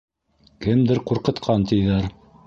[0.65, 2.09] Кемдер ҡурҡытҡан тиҙәр.